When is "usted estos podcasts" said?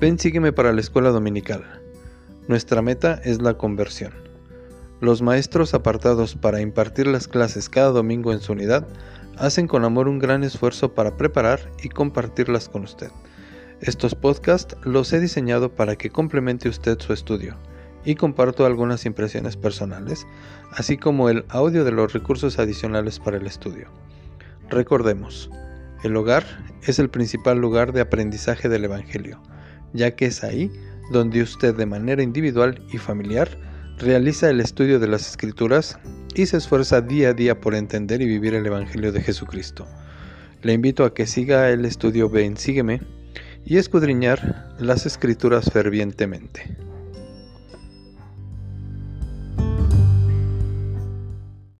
12.84-14.74